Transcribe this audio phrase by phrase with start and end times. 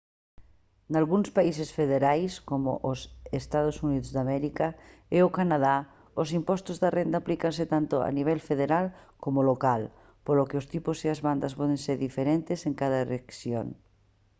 [0.93, 2.99] nalgúns países federais como os
[3.35, 4.37] eua
[5.15, 5.77] e o canadá
[6.21, 8.85] o imposto da renda aplícase tanto a nivel federal
[9.23, 9.81] coma local
[10.25, 13.67] polo que os tipos e as bandas poden ser diferentes en cada rexión